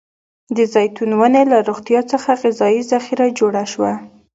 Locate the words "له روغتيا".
1.51-2.01